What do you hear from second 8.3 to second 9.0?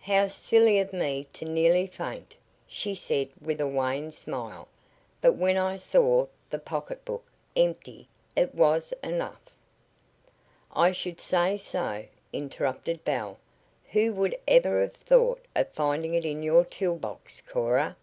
it was